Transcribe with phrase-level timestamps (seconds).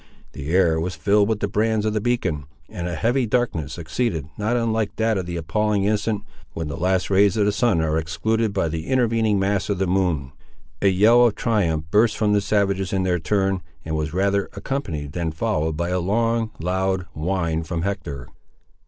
[0.31, 4.27] The air was filled with the brands of the beacon, and a heavy darkness succeeded,
[4.35, 7.99] not unlike that of the appalling instant, when the last rays of the sun are
[7.99, 10.31] excluded by the intervening mass of the moon.
[10.81, 15.11] A yell of triumph burst from the savages in their turn, and was rather accompanied
[15.11, 18.27] than followed by a long, loud whine from Hector.